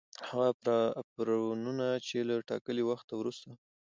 [0.29, 3.49] هغه آفرونه چي له ټاکلي وخته وروسته